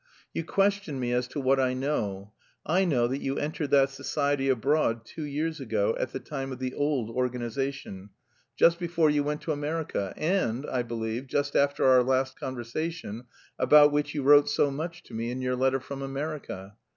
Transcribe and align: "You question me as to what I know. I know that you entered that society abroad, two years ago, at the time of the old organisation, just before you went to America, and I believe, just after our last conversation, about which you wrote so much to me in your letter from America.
"You 0.33 0.43
question 0.43 0.99
me 0.99 1.11
as 1.13 1.27
to 1.27 1.39
what 1.39 1.59
I 1.59 1.75
know. 1.75 2.33
I 2.65 2.85
know 2.85 3.05
that 3.07 3.21
you 3.21 3.37
entered 3.37 3.69
that 3.69 3.91
society 3.91 4.49
abroad, 4.49 5.05
two 5.05 5.25
years 5.25 5.59
ago, 5.59 5.95
at 5.99 6.11
the 6.11 6.19
time 6.19 6.51
of 6.51 6.57
the 6.57 6.73
old 6.73 7.11
organisation, 7.11 8.09
just 8.57 8.79
before 8.79 9.11
you 9.11 9.23
went 9.23 9.41
to 9.41 9.51
America, 9.51 10.15
and 10.17 10.65
I 10.65 10.81
believe, 10.81 11.27
just 11.27 11.55
after 11.55 11.85
our 11.85 12.01
last 12.01 12.39
conversation, 12.39 13.25
about 13.59 13.91
which 13.91 14.15
you 14.15 14.23
wrote 14.23 14.49
so 14.49 14.71
much 14.71 15.03
to 15.03 15.13
me 15.13 15.29
in 15.29 15.39
your 15.39 15.55
letter 15.55 15.79
from 15.79 16.01
America. 16.01 16.77